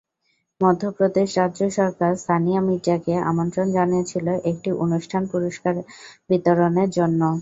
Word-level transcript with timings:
মধ্যপ্রদেশ 0.61 1.29
রাজ্য 1.39 1.61
সরকার 1.77 2.11
সানিয়া 2.25 2.61
মির্জাকে 2.67 3.13
আমন্ত্রণ 3.29 3.67
জানিয়েছিল 3.77 4.27
একটি 4.51 4.69
অনুষ্ঠানে 4.83 5.25
পুরস্কার 5.33 5.73
বিতরণের 6.29 6.89
জন্য। 6.97 7.21